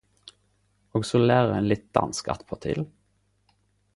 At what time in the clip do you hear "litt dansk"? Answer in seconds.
1.73-2.33